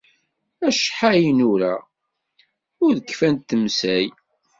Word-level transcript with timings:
Acḥal 0.67 1.23
nura, 1.37 1.73
ur 2.85 2.95
kfant 3.09 3.47
temsal! 3.49 4.09